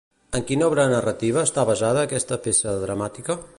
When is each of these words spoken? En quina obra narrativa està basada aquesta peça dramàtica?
En 0.37 0.45
quina 0.51 0.69
obra 0.69 0.85
narrativa 0.93 1.43
està 1.49 1.67
basada 1.71 2.07
aquesta 2.09 2.41
peça 2.47 2.77
dramàtica? 2.89 3.41